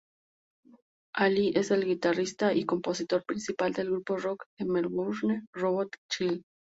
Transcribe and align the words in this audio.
Aly 1.13 1.51
es 1.55 1.69
el 1.69 1.85
guitarrista 1.85 2.55
y 2.55 2.65
compositor 2.65 3.23
principal 3.23 3.71
del 3.73 3.91
grupo 3.91 4.17
rock 4.17 4.45
de 4.57 4.65
Melbourne, 4.65 5.45
Robot 5.53 5.89
Child. 6.09 6.41